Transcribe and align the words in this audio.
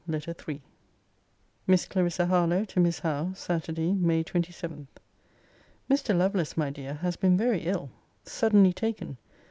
LETTER 0.07 0.33
III 0.49 0.63
MISS 1.67 1.85
CLARISSA 1.85 2.25
HARLOWE, 2.25 2.65
TO 2.65 2.79
MISS 2.79 2.99
HOWE 3.01 3.33
SATURDAY, 3.35 3.93
MAY 3.93 4.23
27. 4.23 4.87
Mr. 5.87 6.17
Lovelace, 6.17 6.57
my 6.57 6.71
dear, 6.71 6.95
has 6.95 7.15
been 7.15 7.37
very 7.37 7.61
ill. 7.67 7.91
Suddenly 8.23 8.73
taken. 8.73 9.17